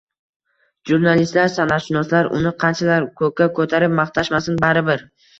Jurnalistlar, 0.91 1.49
san’atshunoslar 1.55 2.29
uni 2.37 2.53
qanchalar 2.63 3.05
ko‘kka 3.19 3.47
ko‘tarib 3.59 3.93
maqtashmasin, 3.99 4.57
baribir 4.65 5.05